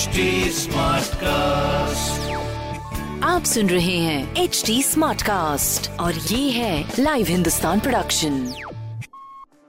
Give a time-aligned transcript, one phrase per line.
[0.00, 0.66] HD
[1.14, 2.30] cast
[3.24, 8.54] आप सुन रहे हैं एच डी स्मार्ट कास्ट और ये है लाइव हिंदुस्तान प्रोडक्शन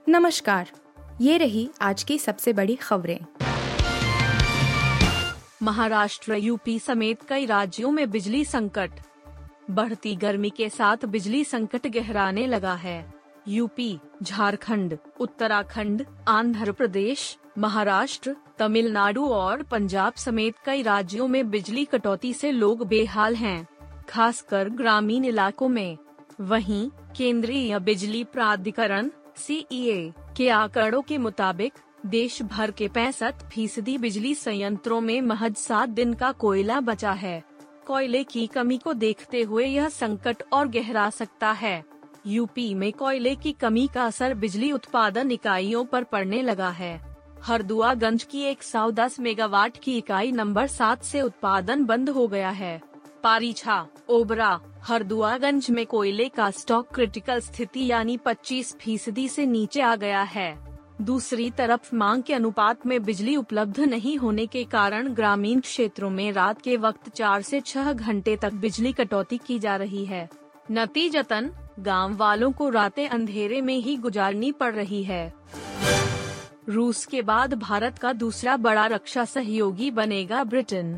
[0.09, 0.70] नमस्कार
[1.21, 3.20] ये रही आज की सबसे बड़ी खबरें।
[5.63, 8.91] महाराष्ट्र यूपी समेत कई राज्यों में बिजली संकट।
[9.71, 13.13] बढ़ती गर्मी के साथ बिजली संकट गहराने लगा है।
[13.48, 22.34] यूपी झारखंड, उत्तराखंड आंध्र प्रदेश महाराष्ट्र तमिलनाडु और पंजाब समेत कई राज्यों में बिजली कटौती
[22.34, 23.68] से लोग बेहाल हैं,
[24.09, 25.98] खासकर ग्रामीण इलाकों में।
[26.41, 29.66] वहीं केंद्रीय बिजली प्राधिकरण सी
[30.38, 31.73] के आंकड़ों के मुताबिक
[32.05, 37.43] देश भर के पैंसठ फ़ीसदी बिजली संयंत्रों में महज सात दिन का कोयला बचा है।
[37.88, 41.84] कोयले की कमी को देखते हुए यह संकट और गहरा सकता है।
[42.27, 47.10] यूपी में कोयले की कमी का असर बिजली उत्पादन इकाइयों पर पड़ने लगा है।
[47.44, 52.82] हरदुआगंज की 110 मेगावाट की इकाई नंबर सात से उत्पादन बंद हो गया है।
[53.24, 59.96] पारीछा ओबरा, हरदुआगंज में कोयले का स्टॉक क्रिटिकल स्थिति यानी 25 फ़ीसदी से नीचे आ
[59.96, 60.57] गया है।
[61.02, 66.31] दूसरी तरफ़ मांग के अनुपात में बिजली उपलब्ध नहीं होने के कारण ग्रामीण क्षेत्रों में
[66.31, 70.30] रात के वक्त चार से छह घंटे तक बिजली कटौती की जा रही है।
[70.72, 75.34] नतीजतन, गाँव वालों को रातें अंधेरे में ही गुजारनी पड़ रही है।
[76.67, 80.94] रूस के बाद भारत का दूसरा बड़ा रक्षा सहयोगी बनेगा ब्रिटेन।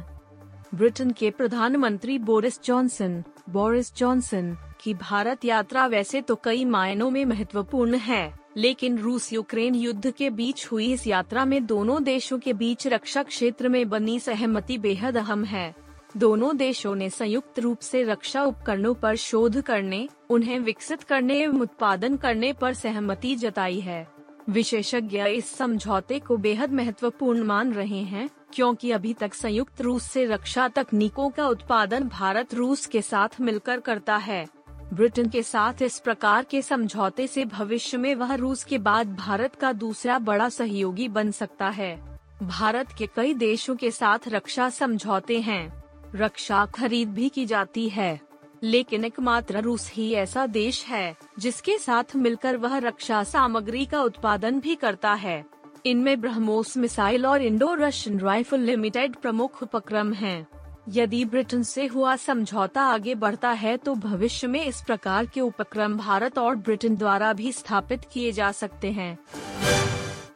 [0.76, 7.24] ब्रिटेन के प्रधानमंत्री बोरिस जॉनसन बोरिस जॉनसन की भारत यात्रा वैसे तो कई मायनों में
[7.26, 12.54] महत्वपूर्ण है, लेकिन रूस यूक्रेन युद्ध के बीच हुई इस यात्रा में दोनों देशों के
[12.54, 15.74] बीच रक्षा क्षेत्र में बनी सहमति बेहद अहम है।
[16.18, 21.62] दोनों देशों ने संयुक्त रूप से रक्षा उपकरणों पर शोध करने, उन्हें विकसित करने एवं
[21.62, 24.08] उत्पादन करने पर सहमति जताई है।
[24.50, 30.26] विशेषज्ञ इस समझौते को बेहद महत्वपूर्ण मान रहे हैं, क्योंकि अभी तक संयुक्त रूस से
[30.26, 34.48] रक्षा तकनीकों का उत्पादन भारत रूस के साथ मिलकर करता है।
[34.94, 39.56] ब्रिटेन के साथ इस प्रकार के समझौते से भविष्य में वह रूस के बाद भारत
[39.56, 45.40] का दूसरा बड़ा सहयोगी बन सकता है। भारत के कई देशों के साथ रक्षा समझौते
[45.42, 45.84] हैं।
[46.16, 48.33] रक्षा खरीद भी की जाती है।
[48.64, 54.60] लेकिन एकमात्र रूस ही ऐसा देश है, जिसके साथ मिलकर वह रक्षा सामग्री का उत्पादन
[54.60, 55.44] भी करता है।
[55.86, 60.46] इनमें ब्रह्मोस मिसाइल और इंडो रशियन राइफल लिमिटेड प्रमुख उपक्रम हैं।
[60.90, 65.98] यदि ब्रिटेन से हुआ समझौता आगे बढ़ता है तो भविष्य में इस प्रकार के उपक्रम
[65.98, 69.18] भारत और ब्रिटेन द्वारा भी स्थापित किए जा सकते हैं।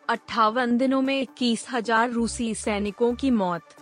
[0.09, 3.75] अट्ठावन दिनों में इक्कीस हज़ार रूसी सैनिकों की मौत।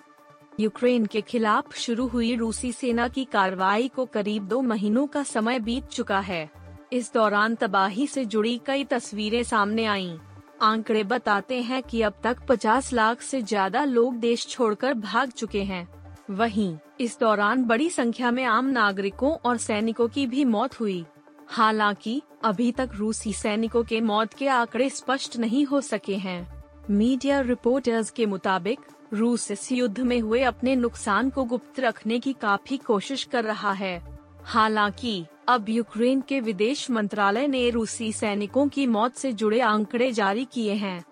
[0.60, 5.60] यूक्रेन के खिलाफ शुरू हुई रूसी सेना की कार्रवाई को करीब दो महीनों का समय
[5.60, 6.50] बीत चुका है।
[6.94, 10.18] इस दौरान तबाही से जुड़ी कई तस्वीरें सामने आईं।
[10.62, 15.64] आंकड़े बताते हैं कि अब तक 50 लाख से ज़्यादा लोग देश छोड़कर भाग चुके
[15.64, 15.88] हैं।
[16.30, 21.06] वहीं, इस दौरान बड़ी संख्या में आम नागरिकों और सैनिकों की भी मौत हुई।
[21.48, 26.55] हालाँकि, अभी तक रूसी सैनिकों के मौत के आंकड़े स्पष्ट नहीं हो सके हैं।
[26.90, 28.79] मीडिया रिपोर्टर्स के मुताबिक,
[29.13, 33.72] रूस इस युद्ध में हुए अपने नुकसान को गुप्त रखने की काफ़ी कोशिश कर रहा
[33.72, 40.12] है। हालाँकि, अब यूक्रेन के विदेश मंत्रालय ने रूसी सैनिकों की मौत से जुड़े आंकड़े
[40.12, 41.06] जारी किए हैं।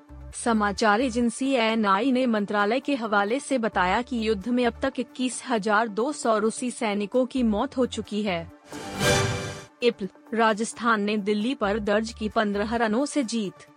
[0.43, 5.43] समाचार एजेंसी एन ने मंत्रालय के हवाले से बताया कि युद्ध में अब तक इक्कीस
[5.49, 8.51] हज़ार दो सौ रूसी सैनिकों की मौत हो चुकी है।
[9.83, 13.72] इप्ल, राजस्थान ने दिल्ली पर दर्ज की पंद्रह रनों से जीत।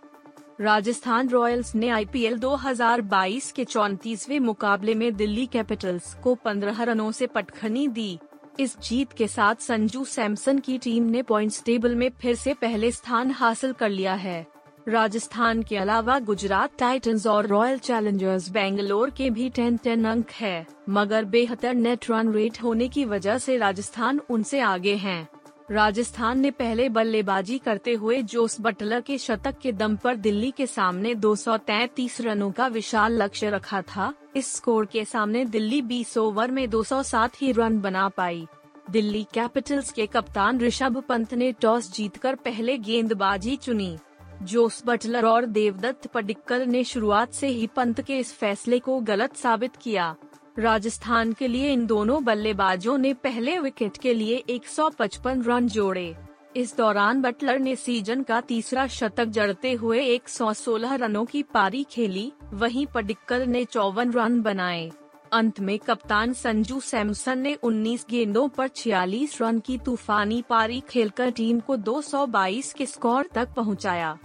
[0.59, 7.27] राजस्थान रॉयल्स ने आईपीएल 2022 के चौतीसवे मुकाबले में दिल्ली कैपिटल्स को 15 रनों से
[7.27, 8.19] पटखनी दी
[8.59, 12.91] इस जीत के साथ संजू सैमसन की टीम ने पॉइंट्स टेबल में फिर से पहले
[12.91, 14.45] स्थान हासिल कर लिया है
[14.87, 20.67] राजस्थान के अलावा गुजरात टाइटंस और रॉयल चैलेंजर्स बेंगलोर के भी टेन टेन अंक है,
[20.89, 25.27] मगर बेहतर नेट रन रेट होने की वजह से राजस्थान उनसे आगे हैं।
[25.71, 30.67] राजस्थान ने पहले बल्लेबाजी करते हुए जोस बटलर के शतक के दम पर दिल्ली के
[30.67, 36.51] सामने 233 रनों का विशाल लक्ष्य रखा था। इस स्कोर के सामने दिल्ली 20 ओवर
[36.51, 38.47] में 207 ही रन बना पाई।
[38.89, 43.97] दिल्ली कैपिटल्स के कप्तान ऋषभ पंत ने टॉस जीतकर पहले गेंदबाजी चुनी।
[44.43, 49.35] जोस बटलर और देवदत्त पडिक्कल ने शुरुआत से ही पंत के इस फैसले को गलत
[49.35, 50.15] साबित किया।
[50.59, 56.15] राजस्थान के लिए इन दोनों बल्लेबाजों ने पहले विकेट के लिए 155 रन जोड़े।
[56.55, 62.31] इस दौरान बटलर ने सीज़न का तीसरा शतक जड़ते हुए 116 रनों की पारी खेली,
[62.53, 64.91] वहीं पडिक्कल ने चौवन रन बनाए।
[65.33, 71.31] अंत में कप्तान संजू सैमसन ने 19 गेंदों पर 46 रन की तूफानी पारी खेलकर
[71.31, 74.17] टीम को 222 के स्कोर तक पहुँचाया।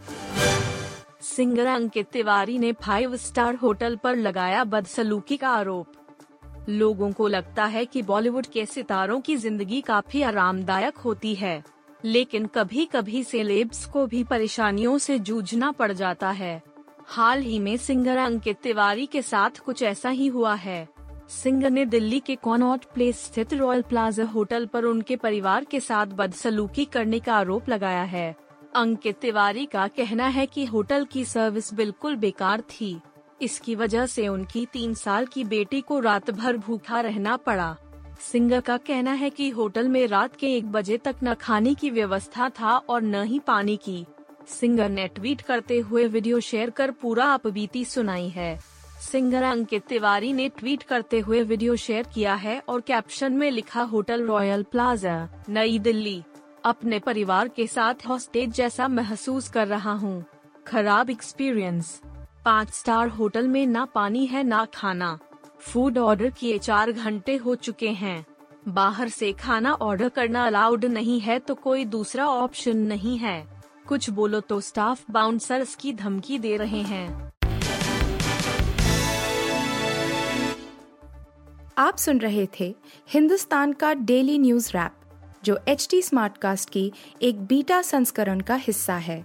[1.23, 5.93] सिंगर अंकित तिवारी ने फाइव स्टार होटल पर लगाया बदसलूकी का आरोप।
[6.69, 11.63] लोगों को लगता है कि बॉलीवुड के सितारों की ज़िंदगी काफ़ी आरामदायक होती है।
[12.05, 16.63] लेकिन कभी कभी सेलेब्स को भी परेशानियों से जूझना पड़ जाता है।
[17.07, 20.89] हाल ही में सिंगर अंकित तिवारी के साथ कुछ ऐसा ही हुआ है।
[21.29, 26.07] सिंगर ने दिल्ली के कॉनॉट प्लेस स्थित रॉयल प्लाजा होटल पर उनके परिवार के साथ
[26.07, 28.35] बदसलूकी करने का आरोप लगाया है।
[28.75, 33.01] अंकित तिवारी का कहना है कि होटल की सर्विस बिल्कुल बेकार थी।
[33.43, 37.77] इसकी वजह से उनकी तीन साल की बेटी को रात भर भूखा रहना पड़ा।
[38.23, 41.91] सिंगर का कहना है कि होटल में रात के एक बजे तक न खाने की
[41.91, 44.05] व्यवस्था था और न ही पानी की।
[44.49, 48.59] सिंगर ने ट्वीट करते हुए वीडियो शेयर कर पूरा अपबीती सुनाई है।
[49.03, 53.83] सिंगर अंकित तिवारी ने ट्वीट करते हुए वीडियो शेयर किया है और कैप्शन में लिखा,
[53.83, 56.23] होटल रॉयल प्लाजा, नई दिल्ली।
[56.65, 60.25] अपने परिवार के साथ हॉस्टेज जैसा महसूस कर रहा हूँ।
[60.67, 62.01] खराब एक्सपीरियंस।
[62.45, 65.19] पाँच स्टार होटल में ना पानी है, ना खाना।
[65.61, 68.25] फ़ूड ऑर्डर किए चार घंटे हो चुके हैं।
[68.69, 73.45] बाहर से खाना ऑर्डर करना अलाउड नहीं है तो कोई दूसरा ऑप्शन नहीं है।
[73.87, 77.33] कुछ बोलो तो स्टाफ बाउंसर्स की धमकी दे रहे हैं।
[81.79, 82.75] आप सुन रहे थे
[83.11, 84.93] हिंदुस्तान का डेली न्यूज़ रैप,
[85.45, 86.93] जो एच टी स्मार्टकास्ट की
[87.23, 89.25] एक बीटा संस्करण का हिस्सा है।